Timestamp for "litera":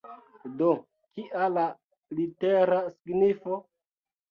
2.21-2.83